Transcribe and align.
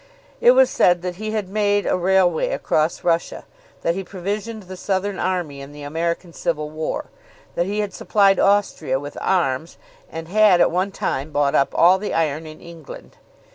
It 0.39 0.53
was 0.53 0.71
said 0.71 1.03
that 1.03 1.17
he 1.17 1.29
had 1.33 1.47
made 1.47 1.85
a 1.85 1.95
railway 1.95 2.49
across 2.49 3.03
Russia, 3.03 3.45
that 3.83 3.93
he 3.93 4.03
provisioned 4.03 4.63
the 4.63 4.75
Southern 4.75 5.19
army 5.19 5.61
in 5.61 5.73
the 5.73 5.83
American 5.83 6.33
civil 6.33 6.71
war, 6.71 7.11
that 7.53 7.67
he 7.67 7.81
had 7.81 7.93
supplied 7.93 8.39
Austria 8.39 8.99
with 8.99 9.15
arms, 9.21 9.77
and 10.11 10.27
had 10.27 10.59
at 10.59 10.71
one 10.71 10.89
time 10.91 11.29
bought 11.29 11.53
up 11.53 11.69
all 11.75 11.99
the 11.99 12.15
iron 12.15 12.47
in 12.47 12.59
England. 12.59 13.17